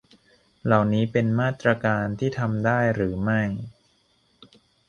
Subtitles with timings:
[0.65, 3.41] เหล่านี้เป็นมาตรการที่ทำได้หรือไม่